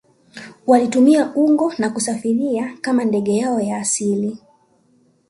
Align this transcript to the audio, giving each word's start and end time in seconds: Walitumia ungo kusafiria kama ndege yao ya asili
Walitumia 0.67 1.33
ungo 1.35 1.73
kusafiria 1.93 2.77
kama 2.81 3.03
ndege 3.05 3.35
yao 3.37 3.61
ya 3.61 3.77
asili 3.77 4.37